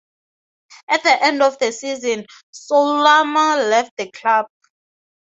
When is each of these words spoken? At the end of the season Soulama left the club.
At 0.89 1.03
the 1.03 1.23
end 1.23 1.43
of 1.43 1.59
the 1.59 1.71
season 1.71 2.25
Soulama 2.51 3.69
left 3.69 3.91
the 3.97 4.09
club. 4.09 4.47